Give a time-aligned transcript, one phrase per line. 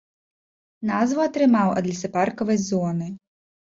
[0.93, 3.07] Назву атрымаў ад лесапаркавай зоны.